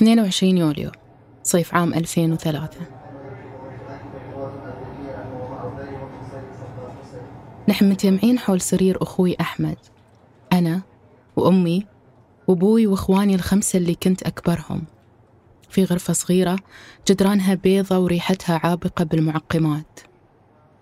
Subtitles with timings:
[0.00, 0.90] 22 يوليو
[1.42, 2.80] صيف عام 2003
[7.68, 9.76] نحن متجمعين حول سرير أخوي أحمد
[10.52, 10.82] أنا
[11.36, 11.86] وأمي
[12.48, 14.84] وأبوي وإخواني الخمسة اللي كنت أكبرهم.
[15.70, 16.58] في غرفة صغيرة
[17.08, 20.00] جدرانها بيضة وريحتها عابقة بالمعقمات.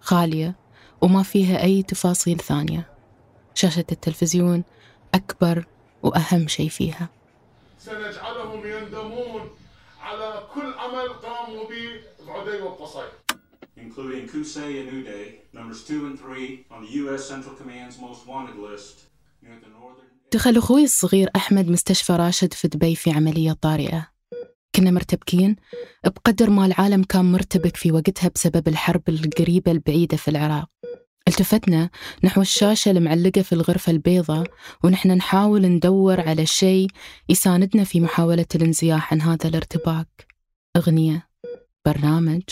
[0.01, 0.57] خالية
[1.03, 2.87] وما فيها أي تفاصيل ثانية.
[3.55, 4.65] شاشة التلفزيون
[5.15, 5.67] أكبر
[6.03, 7.18] وأهم شيء فيها.
[7.79, 9.51] سنجعلهم يندمون
[10.01, 13.09] على كل عمل قاموا به بعدي والقصي
[13.77, 17.23] including Kusei and Uday, numbers 2 and 3 on the U.S.
[17.33, 18.97] Central Command's most wanted list
[19.43, 20.07] near the northern...
[20.33, 24.09] دخل أخوي الصغير أحمد مستشفى راشد في دبي في عملية طارئة.
[24.77, 25.57] كنا مرتبكين
[26.05, 30.69] بقدر ما العالم كان مرتبك في وقتها بسبب الحرب القريبة البعيدة في العراق.
[31.29, 31.91] التفتنا
[32.25, 34.47] نحو الشاشة المعلقة في الغرفة البيضاء
[34.85, 36.89] ونحن نحاول ندور على شيء
[37.29, 40.27] يساندنا في محاولة الانزياح عن هذا الارتباك.
[40.77, 41.29] أغنية
[41.87, 42.43] برنامج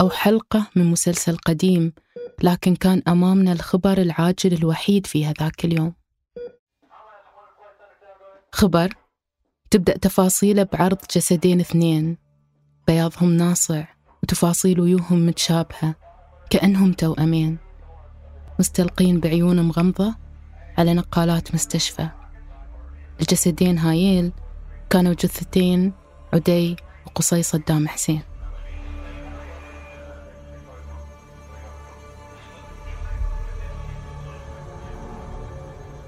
[0.00, 1.92] أو حلقة من مسلسل قديم
[2.42, 5.94] لكن كان أمامنا الخبر العاجل الوحيد في هذاك اليوم.
[8.52, 8.94] خبر
[9.70, 12.18] تبدأ تفاصيله بعرض جسدين اثنين.
[12.86, 13.84] بياضهم ناصع
[14.22, 15.94] وتفاصيل ويوهم متشابهة
[16.50, 17.71] كأنهم توأمين.
[18.62, 20.14] مستلقين بعيون مغمضة
[20.78, 22.08] على نقالات مستشفى.
[23.20, 24.32] الجسدين هايل
[24.90, 25.92] كانوا جثتين
[26.32, 28.22] عدي وقصي صدام حسين.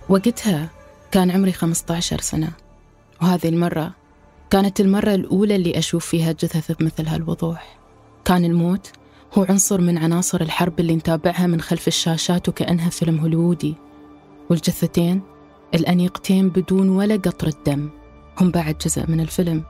[0.08, 0.68] وقتها
[1.12, 2.52] كان عمري 15 سنة
[3.22, 3.92] وهذه المرة
[4.50, 7.78] كانت المرة الأولى اللي أشوف فيها جثث بمثل هالوضوح.
[8.24, 8.92] كان الموت
[9.38, 13.74] هو عنصر من عناصر الحرب اللي نتابعها من خلف الشاشات وكأنها فيلم هوليوودي
[14.50, 15.22] والجثتين؟
[15.74, 17.90] الأنيقتين بدون ولا قطرة دم.
[18.40, 19.64] هم بعد جزء من الفيلم.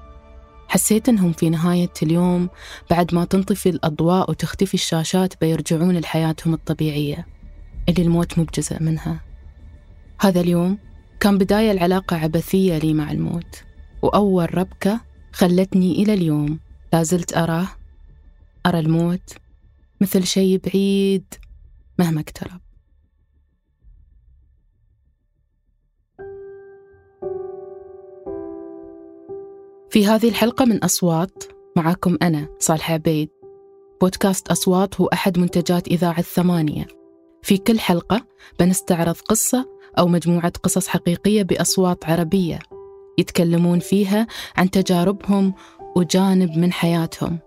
[0.68, 2.48] حسيت إنهم في نهاية اليوم
[2.90, 7.26] بعد ما تنطفي الأضواء وتختفي الشاشات بيرجعون لحياتهم الطبيعية.
[7.88, 9.20] اللي الموت مو بجزء منها.
[10.20, 10.78] هذا اليوم
[11.20, 13.62] كان بداية العلاقة عبثية لي مع الموت.
[14.02, 15.00] وأول ربكة
[15.32, 16.58] خلتني إلى اليوم.
[16.92, 17.68] لازلت أراه.
[18.66, 19.43] أرى الموت.
[20.00, 21.34] مثل شيء بعيد
[21.98, 22.60] مهما اقترب.
[29.90, 31.44] في هذه الحلقة من أصوات
[31.76, 33.28] معاكم أنا صالحة عبيد.
[34.00, 36.86] بودكاست أصوات هو أحد منتجات إذاعة ثمانية
[37.42, 38.26] في كل حلقة
[38.60, 39.68] بنستعرض قصة
[39.98, 42.58] أو مجموعة قصص حقيقية بأصوات عربية
[43.18, 44.26] يتكلمون فيها
[44.56, 45.54] عن تجاربهم
[45.96, 47.38] وجانب من حياتهم.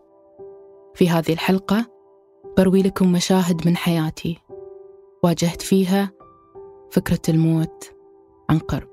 [0.95, 1.96] في هذه الحلقة
[2.57, 4.37] بروي لكم مشاهد من حياتي
[5.23, 6.11] واجهت فيها
[6.91, 7.91] فكرة الموت
[8.49, 8.87] عن قرب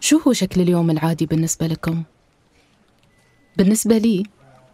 [0.00, 2.02] شو هو شكل اليوم العادي بالنسبة لكم؟
[3.56, 4.22] بالنسبة لي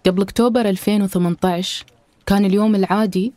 [0.06, 1.86] قبل أكتوبر 2018
[2.26, 3.32] كان اليوم العادي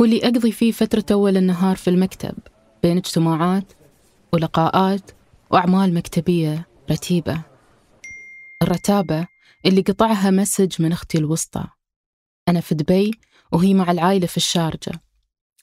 [0.00, 2.34] هو اللي أقضي فيه فترة أول النهار في المكتب
[2.82, 3.72] بين اجتماعات
[4.34, 5.10] ولقاءات
[5.50, 7.42] وأعمال مكتبية رتيبة.
[8.62, 9.26] الرتابة
[9.66, 11.64] اللي قطعها مسج من أختي الوسطى.
[12.48, 13.10] أنا في دبي
[13.52, 15.02] وهي مع العائلة في الشارجة.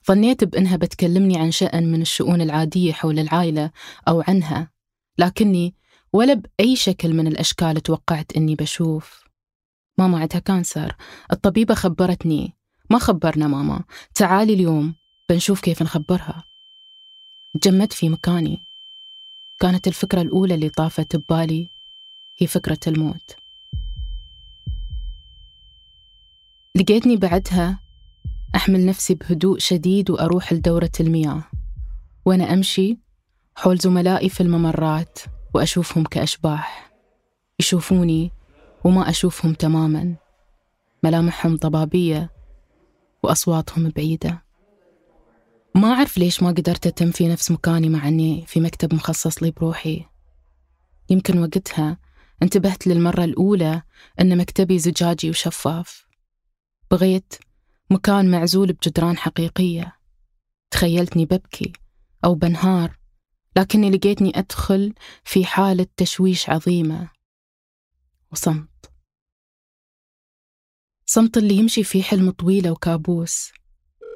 [0.08, 3.72] ظنيت بأنها بتكلمني عن شأن من الشؤون العادية حول العائلة
[4.08, 4.72] أو عنها
[5.18, 5.76] لكني
[6.14, 9.24] ولا بأي شكل من الأشكال توقعت أني بشوف.
[9.98, 10.96] ماما عندها كانسر.
[11.32, 12.58] الطبيبة خبرتني.
[12.90, 13.84] ما خبرنا ماما.
[14.16, 14.96] تعالي اليوم
[15.30, 16.51] بنشوف كيف نخبرها.
[17.60, 18.66] تجمدت في مكاني.
[19.60, 21.70] كانت الفكرة الأولى اللي طافت ببالي
[22.38, 23.36] هي فكرة الموت.
[26.76, 27.80] لقيتني بعدها
[28.56, 31.44] أحمل نفسي بهدوء شديد وأروح لدورة المياه.
[32.26, 32.98] وأنا أمشي
[33.56, 35.20] حول زملائي في الممرات
[35.54, 36.92] وأشوفهم كأشباح.
[37.60, 38.32] يشوفوني
[38.84, 40.16] وما أشوفهم تماما.
[41.04, 42.30] ملامحهم ضبابية
[43.24, 44.51] وأصواتهم بعيدة.
[45.76, 49.52] ما أعرف ليش ما قدرت أتم في نفس مكاني مع أني في مكتب مخصص لي
[49.52, 50.06] بروحي.
[51.10, 51.98] يمكن وقتها
[52.44, 53.82] انتبهت للمرة الأولى
[54.20, 56.08] أن مكتبي زجاجي وشفاف.
[56.92, 57.34] بغيت
[57.90, 59.98] مكان معزول بجدران حقيقية.
[60.72, 61.74] تخيلتني ببكي
[62.26, 62.98] أو بنهار
[63.58, 67.10] لكني لقيتني أدخل في حالة تشويش عظيمة.
[68.32, 68.92] وصمت.
[71.06, 73.52] صمت اللي يمشي في حلم طويلة وكابوس.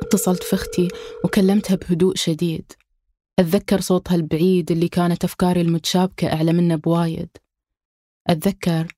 [0.02, 0.88] اتصلت في أختي
[1.24, 2.72] وكلمتها بهدوء شديد.
[3.40, 7.30] أتذكر صوتها البعيد اللي كانت أفكاري المتشابكة أعلى منه بوايد.
[8.28, 8.96] أتذكر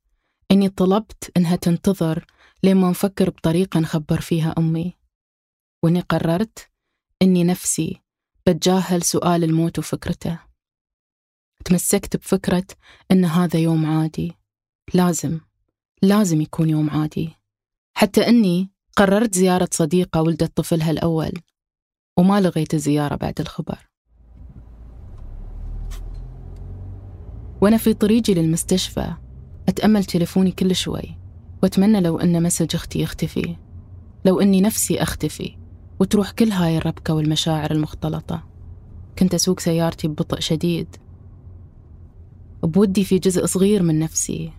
[0.52, 2.26] إني طلبت إنها تنتظر
[2.64, 4.94] لين ما نفكر بطريقة نخبر فيها أمي.
[5.84, 6.70] وإني قررت
[7.22, 8.02] إني نفسي
[8.48, 10.40] بتجاهل سؤال الموت وفكرته.
[11.66, 12.68] تمسكت بفكرة
[13.12, 14.34] إن هذا يوم عادي.
[14.94, 15.40] لازم
[16.02, 17.36] لازم يكون يوم عادي.
[17.98, 21.32] حتى إني قررت زيارة صديقة ولدت طفلها الأول
[22.20, 23.90] وما لغيت الزيارة بعد الخبر.
[27.62, 29.14] وأنا في طريقي للمستشفى
[29.70, 31.18] أتأمل تليفوني كل شوي
[31.64, 33.56] وأتمنى لو أن مسج أختي يختفي
[34.26, 35.58] لو أني نفسي أختفي
[36.00, 38.44] وتروح كل هاي الربكة والمشاعر المختلطة.
[39.20, 40.96] كنت أسوق سيارتي ببطء شديد.
[42.64, 44.52] بودي في جزء صغير من نفسي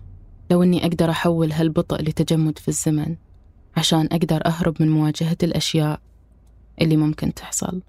[0.51, 3.15] لو أني أقدر أحول هالبطء لتجمد في الزمن.
[3.77, 5.99] عشان أقدر أهرب من مواجهة الأشياء
[6.81, 7.81] اللي ممكن تحصل.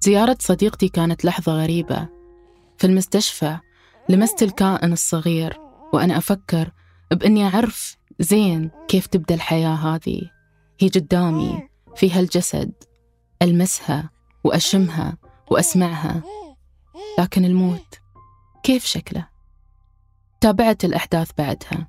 [0.00, 2.08] زيارة صديقتي كانت لحظة غريبة.
[2.78, 3.58] في المستشفى
[4.08, 5.60] لمست الكائن الصغير
[5.92, 6.70] وأنا أفكر
[7.10, 10.30] بإني أعرف زين كيف تبدأ الحياة هذه.
[10.80, 12.72] هي قدامي في هالجسد
[13.42, 14.10] ألمسها
[14.44, 15.16] وأشمها
[15.50, 16.22] وأسمعها.
[17.18, 18.00] لكن الموت
[18.62, 19.26] كيف شكله؟
[20.40, 21.86] تابعت الأحداث بعدها.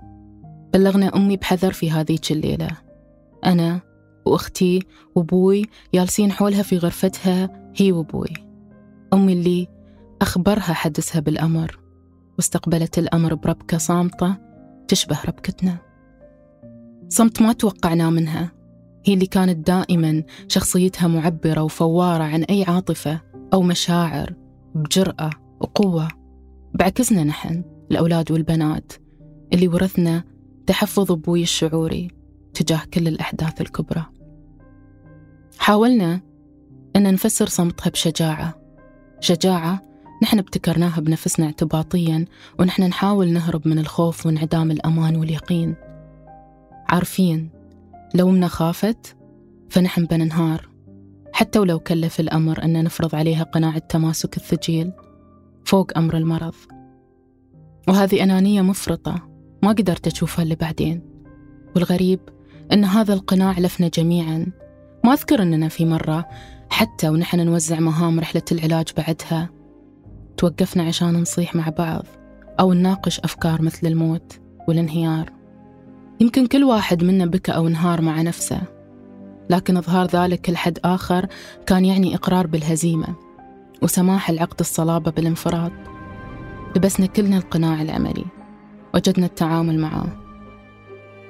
[0.73, 2.69] بلغنا أمي بحذر في هذيك الليلة.
[3.45, 3.81] أنا
[4.25, 4.83] وأختي
[5.15, 8.33] وأبوي جالسين حولها في غرفتها هي وأبوي.
[9.13, 9.67] أمي اللي
[10.21, 11.79] أخبرها حدثها بالأمر.
[12.37, 14.37] واستقبلت الأمر بربكة صامتة
[14.87, 15.77] تشبه ربكتنا.
[17.09, 18.51] صمت ما توقعناه منها.
[19.05, 23.21] هي اللي كانت دائما شخصيتها معبرة وفوارة عن أي عاطفة
[23.53, 24.44] أو مشاعر
[24.75, 25.29] بجرأة
[25.59, 26.07] وقوة.
[26.73, 28.93] بعكسنا نحن الأولاد والبنات
[29.53, 30.23] اللي ورثنا
[30.67, 32.11] تحفظ أبوي الشعوري
[32.53, 34.05] تجاه كل الأحداث الكبرى.
[35.57, 36.21] حاولنا
[36.95, 38.55] أن نفسر صمتها بشجاعة.
[39.19, 39.81] شجاعة
[40.23, 42.25] نحن ابتكرناها بنفسنا اعتباطيا
[42.59, 45.75] ونحن نحاول نهرب من الخوف وانعدام الأمان واليقين.
[46.89, 47.49] عارفين
[48.15, 49.15] لو منا خافت
[49.69, 50.74] فنحن بننهار.
[51.35, 54.91] حتى ولو كلف الأمر أن نفرض عليها قناع التماسك الثجيل
[55.65, 56.53] فوق أمر المرض.
[57.87, 59.29] وهذه أنانية مفرطة
[59.63, 61.01] ما قدرت أشوفها اللي بعدين.
[61.75, 62.19] والغريب
[62.73, 64.45] أن هذا القناع لفنا جميعا.
[65.03, 66.25] ما أذكر أننا في مرة
[66.69, 69.49] حتى ونحن نوزع مهام رحلة العلاج بعدها
[70.37, 72.05] توقفنا عشان نصيح مع بعض
[72.59, 75.31] أو نناقش أفكار مثل الموت والانهيار.
[76.19, 78.74] يمكن كل واحد منا بكى أو انهار مع نفسه.
[79.49, 81.25] لكن إظهار ذلك لحد آخر
[81.65, 83.15] كان يعني إقرار بالهزيمة
[83.81, 85.71] وسماح العقد الصلابة بالانفراد.
[86.75, 88.25] لبسنا كلنا القناع العملي
[88.93, 90.07] وجدنا التعامل معاه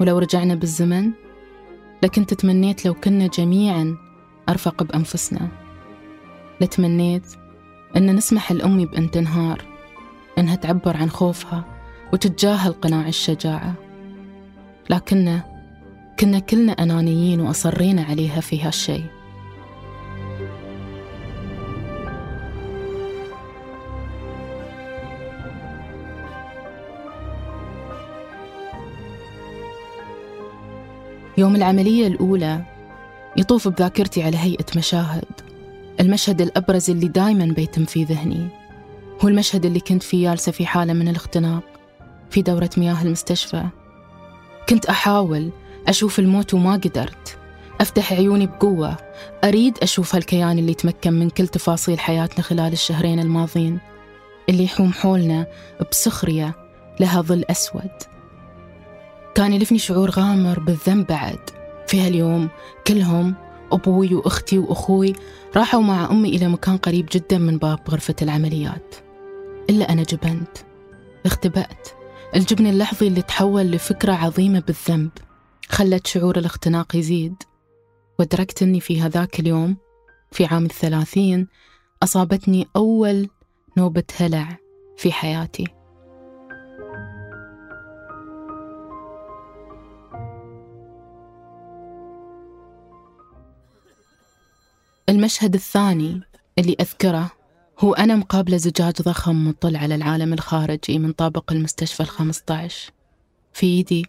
[0.01, 1.11] ولو رجعنا بالزمن
[2.03, 3.97] لكنت تمنيت لو كنا جميعا
[4.49, 5.47] أرفق بأنفسنا.
[6.61, 7.27] لتمنيت
[7.97, 9.65] أن نسمح لأمي بأن تنهار
[10.37, 11.65] أنها تعبر عن خوفها
[12.13, 13.73] وتتجاهل قناع الشجاعة.
[14.89, 15.54] لكننا
[16.19, 19.05] كنا كلنا أنانيين وأصرينا عليها في هالشيء
[31.37, 32.61] يوم العملية الأولى
[33.37, 35.25] يطوف بذاكرتي على هيئة مشاهد.
[35.99, 38.47] المشهد الأبرز اللي دايما بيتم في ذهني.
[39.23, 41.63] هو المشهد اللي كنت فيه جالسة في حالة من الاختناق
[42.29, 43.63] في دورة مياه المستشفى.
[44.69, 45.49] كنت أحاول
[45.87, 47.37] أشوف الموت وما قدرت.
[47.81, 48.97] أفتح عيوني بقوة.
[49.43, 53.79] أريد أشوف هالكيان اللي تمكن من كل تفاصيل حياتنا خلال الشهرين الماضيين
[54.49, 55.47] اللي يحوم حولنا
[55.91, 56.55] بسخرية
[56.99, 57.91] لها ظل أسود.
[59.35, 61.39] كان يلفني شعور غامر بالذنب بعد.
[61.87, 62.49] في هاليوم
[62.87, 63.35] كلهم
[63.71, 65.13] أبوي وأختي وأخوي
[65.55, 68.95] راحوا مع أمي إلى مكان قريب جدا من باب غرفة العمليات.
[69.69, 70.57] إلا أنا جبنت.
[71.25, 71.89] اختبأت.
[72.35, 75.09] الجبن اللحظي اللي تحول لفكرة عظيمة بالذنب.
[75.69, 77.43] خلت شعور الاختناق يزيد.
[78.19, 79.77] وأدركت أني في هذاك اليوم
[80.31, 81.47] في عام الثلاثين
[82.03, 83.29] أصابتني أول
[83.77, 84.57] نوبة هلع
[84.97, 85.67] في حياتي.
[95.09, 96.21] المشهد الثاني
[96.59, 97.31] اللي أذكره
[97.79, 102.91] هو أنا مقابلة زجاج ضخم مطل على العالم الخارجي من طابق المستشفى الخمسة عشر
[103.53, 104.05] في إيدي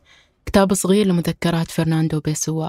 [0.46, 2.68] كتاب صغير لمذكرات فرناندو بيسوا.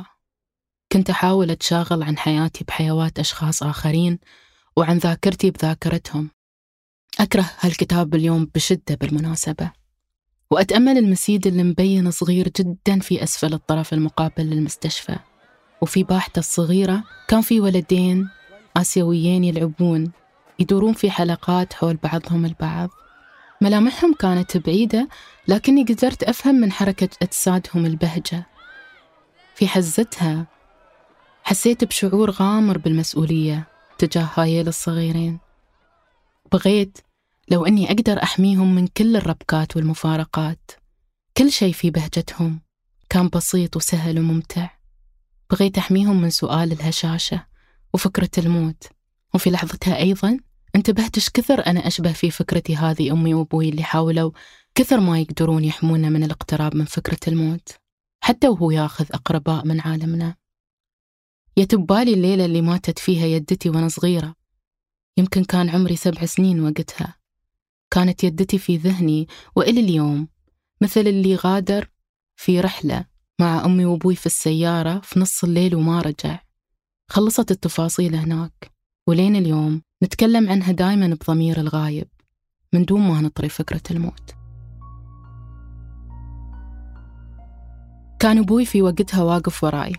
[0.91, 4.19] كنت أحاول أتشاغل عن حياتي بحيوات أشخاص آخرين
[4.77, 6.29] وعن ذاكرتي بذاكرتهم.
[7.19, 9.71] أكره هالكتاب اليوم بشدة بالمناسبة
[10.51, 15.19] وأتأمل المسيد اللي مبين صغير جدا في أسفل الطرف المقابل للمستشفى.
[15.81, 18.29] وفي باحته الصغيرة كان في ولدين
[18.77, 20.11] آسيويين يلعبون
[20.59, 22.89] يدورون في حلقات حول بعضهم البعض.
[23.61, 25.09] ملامحهم كانت بعيدة
[25.47, 28.45] لكني قدرت أفهم من حركة أجسادهم البهجة.
[29.55, 30.47] في حزتها
[31.43, 35.39] حسيت بشعور غامر بالمسؤولية تجاه هايل الصغيرين.
[36.51, 36.97] بغيت
[37.49, 40.71] لو أني أقدر أحميهم من كل الربكات والمفارقات.
[41.37, 42.61] كل شيء في بهجتهم
[43.09, 44.69] كان بسيط وسهل وممتع.
[45.51, 47.45] بغيت أحميهم من سؤال الهشاشة
[47.93, 48.83] وفكرة الموت.
[49.33, 50.39] وفي لحظتها أيضا
[50.75, 54.31] انتبهت إيش كثر أنا أشبه في فكرتي هذه أمي وأبوي اللي حاولوا
[54.75, 57.69] كثر ما يقدرون يحمونا من الاقتراب من فكرة الموت
[58.27, 60.35] حتى وهو ياخذ أقرباء من عالمنا.
[61.57, 64.35] يتبالي الليلة اللي ماتت فيها يدتي وأنا صغيرة.
[65.17, 67.15] يمكن كان عمري سبع سنين وقتها.
[67.91, 70.27] كانت يدتي في ذهني وإلى اليوم
[70.81, 71.89] مثل اللي غادر
[72.35, 73.05] في رحلة
[73.39, 76.39] مع أمي وأبوي في السيارة في نص الليل وما رجع.
[77.09, 78.71] خلصت التفاصيل هناك
[79.07, 82.07] ولين اليوم نتكلم عنها دايما بضمير الغايب
[82.73, 84.35] من دون ما نطري فكرة الموت.
[88.19, 89.93] كان أبوي في وقتها واقف وراي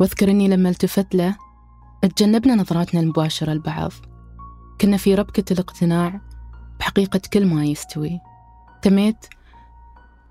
[0.00, 1.36] واذكر اني لما التفت له
[2.16, 3.92] تجنبنا نظراتنا المباشرة لبعض.
[4.80, 6.20] كنا في ربكة الاقتناع
[6.78, 8.20] بحقيقة كل ما يستوي.
[8.82, 9.26] تميت؟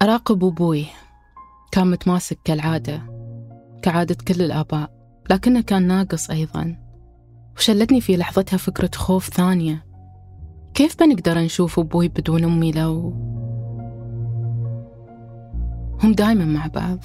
[0.01, 0.85] أراقب أبوي.
[1.71, 3.01] كان متماسك كالعادة
[3.81, 4.91] كعادة كل الآباء
[5.29, 6.84] لكنه كان ناقص أيضا.
[7.57, 9.85] وشلتني في لحظتها فكرة خوف ثانية.
[10.73, 13.13] كيف بنقدر نشوف أبوي بدون أمي لو
[16.03, 16.99] هم دايما مع بعض؟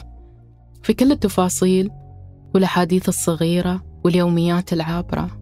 [0.83, 1.91] في كل التفاصيل
[2.55, 5.41] والأحاديث الصغيرة واليوميات العابرة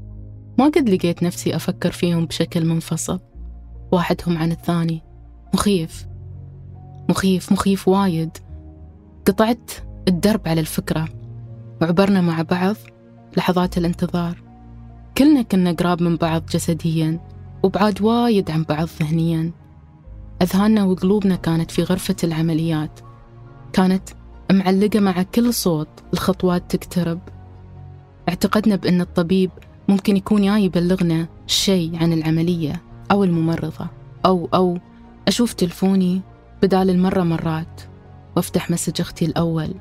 [0.59, 3.21] ما قد لقيت نفسي أفكر فيهم بشكل منفصل.
[3.93, 5.03] واحدهم عن الثاني.
[5.55, 6.07] مخيف.
[7.09, 8.31] مخيف مخيف وايد.
[9.27, 9.71] قطعت
[10.09, 11.09] الدرب على الفكرة.
[11.83, 12.77] وعبرنا مع بعض
[13.37, 14.48] لحظات الانتظار.
[15.19, 17.21] كلنا كنا قراب من بعض جسديا
[17.63, 19.53] وبعاد وايد عن بعض ذهنيا.
[20.43, 23.01] أذهاننا وقلوبنا كانت في غرفة العمليات.
[23.73, 24.09] كانت
[24.53, 27.21] معلقة مع كل صوت الخطوات تقترب.
[28.29, 29.51] اعتقدنا بأن الطبيب
[29.89, 33.87] ممكن يكون جاي يبلغنا شيء عن العملية أو الممرضة
[34.27, 34.79] أو أو
[35.29, 36.21] أشوف تلفوني
[36.63, 37.81] بدال المرة مرات
[38.37, 39.75] وأفتح مسج أختي الأول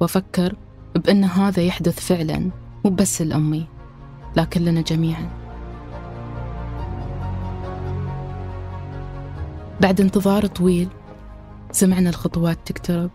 [0.00, 0.56] وأفكر
[0.94, 2.50] بأن هذا يحدث فعلا
[2.84, 3.66] مو بس لأمي
[4.36, 5.28] لكن لنا جميعا.
[9.80, 10.88] بعد انتظار طويل
[11.72, 13.10] سمعنا الخطوات تقترب.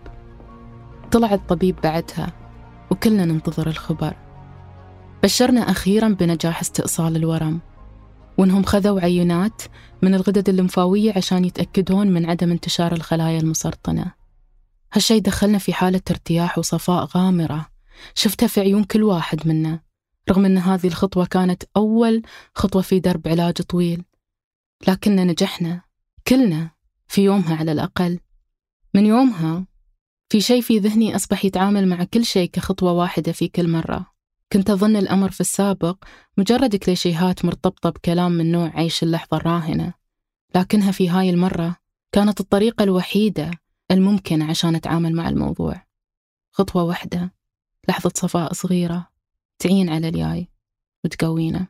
[1.11, 2.33] طلع الطبيب بعدها
[2.91, 4.13] وكلنا ننتظر الخبر.
[5.23, 7.59] بشرنا أخيرا بنجاح استئصال الورم
[8.37, 9.61] وإنهم خذوا عينات
[10.01, 14.11] من الغدد الليمفاوية عشان يتأكدون من عدم انتشار الخلايا المسرطنة.
[14.93, 17.65] هالشي دخلنا في حالة ارتياح وصفاء غامرة.
[18.15, 19.86] شفتها في عيون كل واحد منا.
[20.29, 22.21] رغم أن هذه الخطوة كانت أول
[22.55, 24.03] خطوة في درب علاج طويل
[24.87, 25.81] لكننا نجحنا
[26.27, 26.71] كلنا
[27.07, 28.19] في يومها على الأقل.
[28.93, 29.65] من يومها
[30.29, 34.05] في شيء في ذهني أصبح يتعامل مع كل شيء كخطوة واحدة في كل مرة.
[34.53, 36.03] كنت أظن الأمر في السابق
[36.37, 39.93] مجرد كليشيهات مرتبطة بكلام من نوع عيش اللحظة الراهنة
[40.55, 41.75] لكنها في هاي المرة
[42.11, 43.51] كانت الطريقة الوحيدة
[43.91, 45.85] الممكنة عشان أتعامل مع الموضوع.
[46.51, 47.33] خطوة واحدة
[47.89, 49.07] لحظة صفاء صغيرة.
[49.59, 50.47] تعين على الياي
[51.05, 51.67] وتقوينا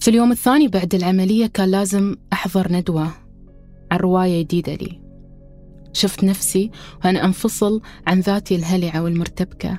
[0.00, 3.08] في اليوم الثاني بعد العملية كان لازم أحضر ندوة
[3.90, 5.02] عن رواية جديدة لي.
[5.92, 6.70] شفت نفسي
[7.04, 9.78] وأنا أنفصل عن ذاتي الهلعة والمرتبكة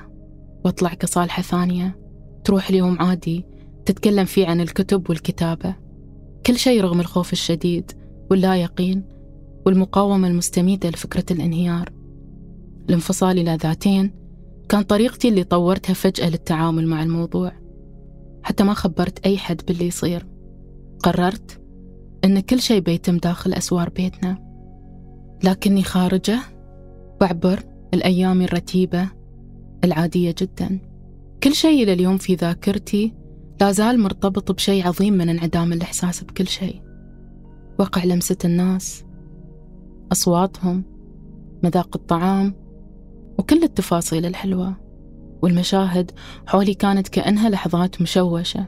[0.64, 1.98] وأطلع كصالحة ثانية.
[2.44, 3.44] تروح اليوم عادي
[3.86, 5.76] تتكلم فيه عن الكتب والكتابة.
[6.46, 7.92] كل شيء رغم الخوف الشديد
[8.30, 9.04] واللا يقين
[9.66, 11.92] والمقاومة المستميتة لفكرة الانهيار.
[12.88, 14.10] الانفصال إلى ذاتين
[14.68, 17.52] كان طريقتي اللي طورتها فجأة للتعامل مع الموضوع.
[18.42, 20.26] حتى ما خبرت أي حد باللي يصير.
[21.02, 21.60] قررت
[22.24, 24.38] أن كل شيء بيتم داخل أسوار بيتنا.
[25.44, 26.38] لكني خارجة
[27.20, 27.62] بعبر
[27.94, 29.08] الأيام الرتيبة
[29.84, 30.78] العادية جدا.
[31.42, 33.14] كل شيء إلى اليوم في ذاكرتي
[33.60, 36.82] لا زال مرتبط بشيء عظيم من انعدام الإحساس بكل شيء
[37.78, 39.03] وقع لمسة الناس.
[40.12, 40.84] أصواتهم
[41.62, 42.54] مذاق الطعام
[43.38, 44.84] وكل التفاصيل الحلوة.
[45.42, 46.10] والمشاهد
[46.46, 48.66] حولي كانت كأنها لحظات مشوشة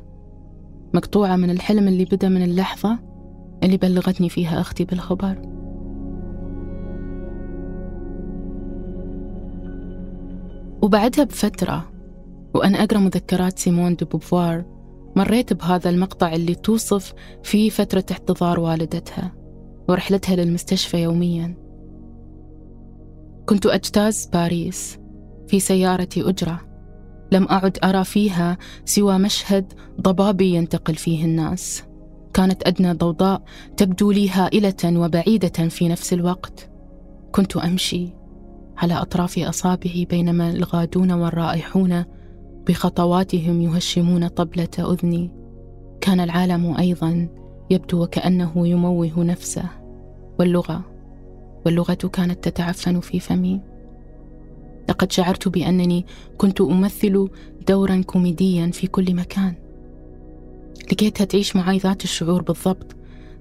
[0.95, 2.99] مقطوعة من الحلم اللي بدأ من اللحظة
[3.63, 5.43] اللي بلغتني فيها أختي بالخبر.
[10.83, 11.91] وبعدها بفترة
[12.55, 14.65] وأنا أقرأ مذكرات سيمون دي بوفوار
[15.17, 19.33] مريت بهذا المقطع اللي توصف فيه فترة احتضار والدتها.
[19.89, 21.55] ورحلتها للمستشفى يوميا.
[23.47, 24.99] كنت أجتاز باريس
[25.49, 26.61] في سيارتي أجرة.
[27.33, 31.83] لم أعد أرى فيها سوى مشهد ضبابي ينتقل فيه الناس.
[32.35, 33.43] كانت أدنى ضوضاء
[33.77, 36.71] تبدو لي هائلة وبعيدة في نفس الوقت.
[37.33, 38.15] كنت أمشي
[38.77, 42.05] على أطراف أصابعي بينما الغادون والرائحون
[42.67, 45.33] بخطواتهم يهشمون طبلة أذني.
[46.01, 47.29] كان العالم أيضا
[47.71, 49.65] يبدو وكأنه يموه نفسه.
[50.39, 50.81] واللغة
[51.67, 53.61] واللغة كانت تتعفن في فمي.
[54.89, 56.07] لقد شعرت بأنني
[56.39, 57.29] كنت أمثل
[57.69, 59.55] دورا كوميديا في كل مكان.
[60.93, 62.97] لقيتها تعيش معي ذات الشعور بالضبط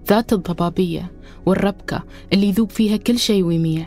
[0.09, 1.11] ذات الضبابية
[1.45, 2.03] والربكة
[2.33, 3.85] اللي يذوب فيها كل شيء ويميع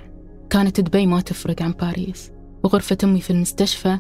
[0.51, 2.31] كانت دبي ما تفرق عن باريس.
[2.65, 3.99] وغرفة أمي في المستشفى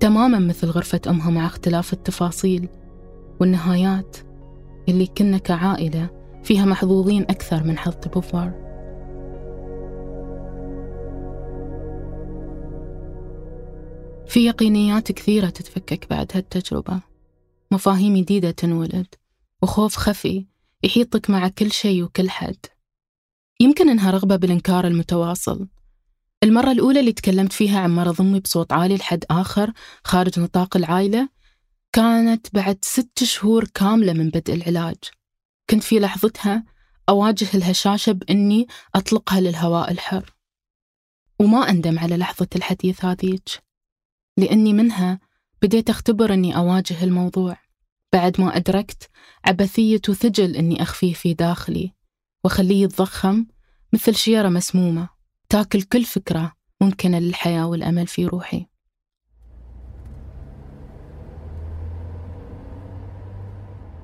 [0.00, 2.68] تماما مثل غرفة أمها مع اختلاف التفاصيل
[3.40, 4.16] والنهايات.
[4.90, 6.10] اللي كنا كعائلة
[6.44, 8.70] فيها محظوظين أكثر من حظ بوفوار
[14.30, 17.00] في يقينيات كثيرة تتفكك بعد هالتجربة.
[17.70, 19.06] مفاهيم جديدة تنولد
[19.62, 20.46] وخوف خفي
[20.82, 22.66] يحيطك مع كل شيء وكل حد.
[23.60, 25.68] يمكن إنها رغبة بالإنكار المتواصل.
[26.42, 29.72] المرة الأولى اللي تكلمت فيها عن مرض أمي بصوت عالي لحد آخر
[30.04, 31.28] خارج نطاق العائلة
[31.92, 34.96] كانت بعد ست شهور كاملة من بدء العلاج.
[35.70, 36.64] كنت في لحظتها
[37.08, 40.34] أواجه الهشاشة بإني أطلقها للهواء الحر.
[41.40, 43.48] وما أندم على لحظة الحديث هذيك
[44.36, 45.20] لأني منها
[45.62, 47.56] بديت أختبر أني أواجه الموضوع.
[48.12, 49.10] بعد ما أدركت
[49.44, 51.94] عبثية وثجل أني أخفيه في داخلي
[52.44, 53.46] وأخليه يتضخم
[53.92, 55.08] مثل شيرة مسمومة
[55.48, 58.69] تاكل كل فكرة ممكنة للحياة والأمل في روحي.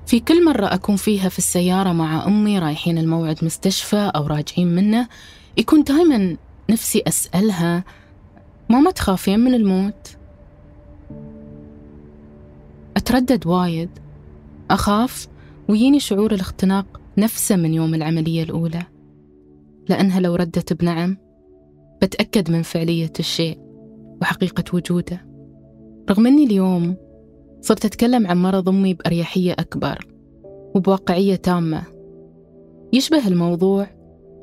[0.07, 5.07] في كل مرة أكون فيها في السيارة مع أمي رايحين الموعد مستشفى أو راجعين منه
[5.57, 6.37] يكون دايما
[6.69, 7.83] نفسي أسألها
[8.69, 10.17] ماما تخافين من الموت؟
[12.97, 13.89] أتردد وايد
[14.71, 15.27] أخاف
[15.69, 18.83] ويجيني شعور الاختناق نفسه من يوم العملية الأولى
[19.89, 21.17] لأنها لو ردت بنعم
[22.01, 23.59] بتأكد من فعلية الشيء
[24.21, 25.25] وحقيقة وجوده
[26.09, 27.06] رغم أني اليوم
[27.61, 30.07] صرت أتكلم عن مرض أمي بأريحية أكبر
[30.75, 31.83] وبواقعية تامة
[32.93, 33.87] يشبه الموضوع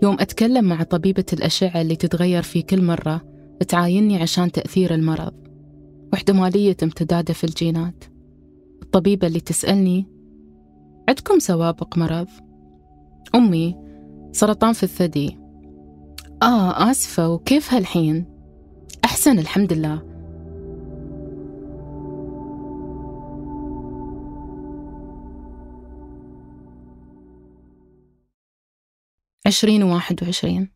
[0.02, 3.20] يوم أتكلم مع طبيبة الأشعة اللي تتغير في كل مرة
[3.68, 5.32] تعايني عشان تأثير المرض
[6.12, 8.04] واحتمالية امتداده في الجينات
[8.82, 10.06] الطبيبة اللي تسألني
[11.08, 12.26] عندكم سوابق مرض؟
[13.34, 13.76] أمي
[14.32, 15.38] سرطان في الثدي
[16.42, 18.24] آه آسفة وكيف هالحين؟
[19.04, 20.13] أحسن الحمد لله
[29.46, 30.70] عشرين وواحد وعشرين.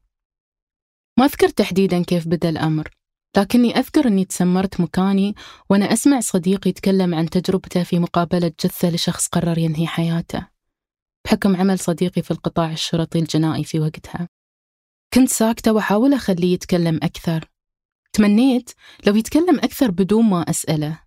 [1.18, 2.88] ما أذكر تحديدا كيف بدأ الأمر
[3.36, 5.34] لكني أذكر أني تسمرت مكاني
[5.70, 10.48] وأنا أسمع صديقي يتكلم عن تجربته في مقابلة جثة لشخص قرر ينهي حياته
[11.24, 14.28] بحكم عمل صديقي في القطاع الشرطي الجنائي في وقتها.
[15.14, 17.50] كنت ساكتة وأحاول أخليه يتكلم أكثر.
[18.12, 18.70] تمنيت
[19.06, 21.00] لو يتكلم أكثر بدون ما أسأله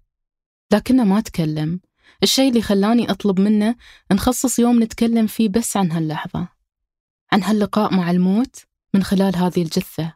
[0.73, 1.79] لكنه ما تكلم.
[2.23, 3.75] الشيء اللي خلاني أطلب منه
[4.11, 6.60] نخصص يوم نتكلم فيه بس عن هاللحظة.
[7.33, 8.55] عن هاللقاء مع الموت
[8.93, 10.13] من خلال هذه الجثة.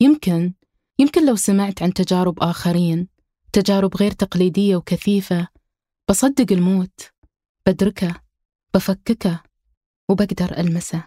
[0.00, 0.52] يمكن
[0.98, 3.08] يمكن لو سمعت عن تجارب آخرين
[3.52, 5.48] تجارب غير تقليدية وكثيفة.
[6.08, 7.00] بصدق الموت
[7.66, 8.14] بدركه
[8.74, 9.42] بفككه
[10.10, 11.04] وبقدر ألمسه.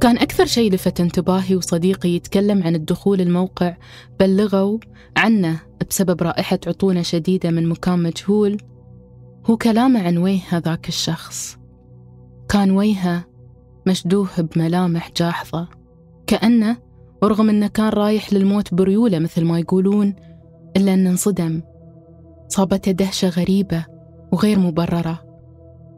[0.00, 3.76] كان أكثر شيء لفت انتباهي وصديقي يتكلم عن الدخول الموقع
[4.20, 4.78] بلغوا
[5.16, 8.58] عنه بسبب رائحة عطونة شديدة من مكان مجهول.
[9.50, 11.58] هو كلامه عن وجه هذاك الشخص.
[12.48, 13.24] كان وجهه
[13.86, 15.68] مشدوه بملامح جاحظة
[16.26, 16.76] كأنه
[17.22, 20.14] ورغم أنه كان رايح للموت بريولة مثل ما يقولون
[20.76, 21.62] إلا أنه انصدم.
[22.48, 23.86] صابته دهشة غريبة
[24.32, 25.22] وغير مبررة.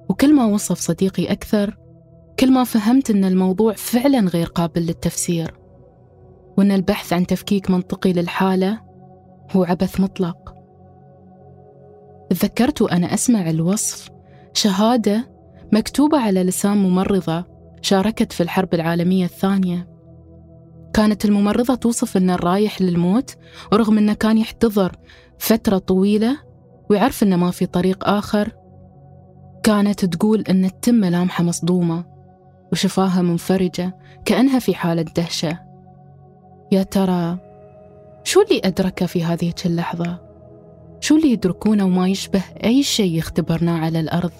[0.09, 1.77] وكل ما وصف صديقي أكثر
[2.39, 5.55] كل ما فهمت أن الموضوع فعلا غير قابل للتفسير.
[6.59, 8.81] وأن البحث عن تفكيك منطقي للحالة
[9.51, 10.50] هو عبث مطلق.
[12.31, 14.09] تذكرت وأنا أسمع الوصف.
[14.55, 15.31] شهادة
[15.73, 17.45] مكتوبة على لسان ممرضة
[17.83, 19.89] شاركت في الحرب العالمية الثانية.
[20.95, 23.37] كانت الممرضة توصف أنه رايح للموت
[23.73, 24.97] ورغم أنه كان يحتضر
[25.39, 26.39] فترة طويلة
[26.91, 28.53] ويعرف أنه ما في طريق آخر.
[29.63, 32.05] كانت تقول أن التم ملامحه مصدومة
[32.73, 35.59] وشفاها منفرجة كأنها في حالة دهشة.
[36.73, 37.39] يا ترى
[38.25, 40.30] شو اللي أدركه في هذه اللحظة؟
[41.01, 44.33] شو اللي يدركونه وما يشبه أي شيء يختبرناه على الأرض؟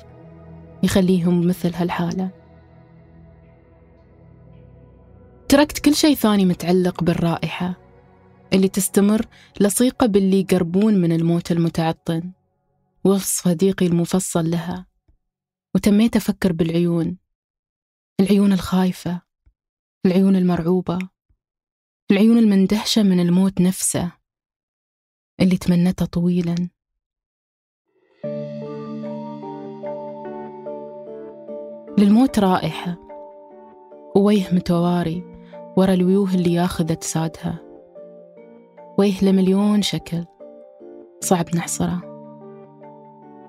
[0.83, 2.31] يخليهم مثل هالحالة.
[5.49, 7.75] تركت كل شيء ثاني متعلق بالرائحة
[8.53, 9.27] اللي تستمر
[9.61, 12.33] لصيقة باللي يقربون من الموت المتعطن
[13.05, 14.87] وصف صديقي المفصل لها.
[15.75, 17.17] وتميت أفكر بالعيون.
[18.21, 19.23] العيون الخايفة.
[20.07, 20.99] العيون المرعوبة.
[22.11, 24.20] العيون المندهشة من الموت نفسه.
[25.41, 26.69] اللي تمنته طويلا.
[31.99, 32.97] للموت رائحة
[34.17, 35.25] وويه متواري
[35.77, 37.59] ورا الويوه اللي ياخذ أجسادها
[38.99, 40.25] ويه لمليون شكل
[41.21, 42.03] صعب نحصره.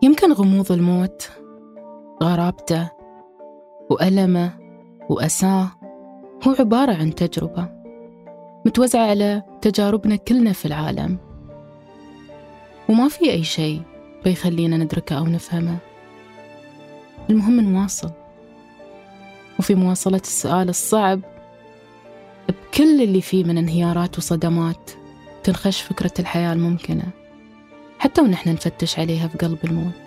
[0.03, 1.29] يمكن غموض الموت
[2.23, 2.91] غرابته
[3.89, 4.59] وألمه
[5.09, 5.71] وأساه
[6.47, 7.69] هو عبارة عن تجربة
[8.65, 11.30] متوزعة على تجاربنا كلنا في العالم.
[12.91, 13.81] وما في أي شيء
[14.23, 15.77] بيخلينا ندركه أو نفهمه.
[17.29, 18.11] المهم نواصل.
[19.59, 21.21] وفي مواصلة السؤال الصعب
[22.49, 24.91] بكل اللي فيه من انهيارات وصدمات
[25.43, 27.03] تنخش فكرة الحياة الممكنة
[27.99, 30.01] حتى ونحن نفتش عليها في قلب الموت.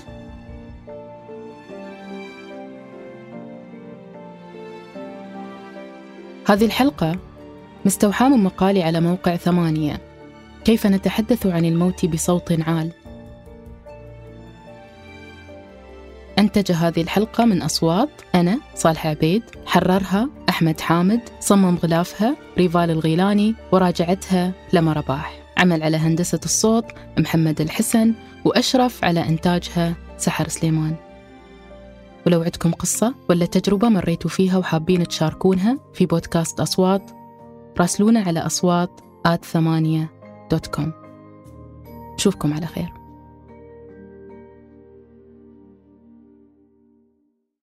[6.49, 7.19] هذه الحلقة
[7.85, 10.01] مستوحاة من مقالي على موقع ثمانية.
[10.65, 12.93] كيف نتحدث عن الموت بصوت عال؟
[16.39, 23.55] أنتج هذه الحلقة من أصوات أنا صالح عبيد حررها أحمد حامد صمم غلافها ريفال الغيلاني
[23.73, 25.39] وراجعتها لما رباح.
[25.59, 26.85] عمل على هندسة الصوت
[27.19, 30.97] محمد الحسن وأشرف على إنتاجها سحر سليمان.
[32.27, 37.11] ولو عندكم قصة ولا تجربة مريتوا فيها وحابين تشاركونها في بودكاست أصوات
[37.81, 40.24] راسلونا على أصوات آت ثمانية
[40.55, 40.93] دوت كوم.
[42.15, 43.04] نشوفكم على خير.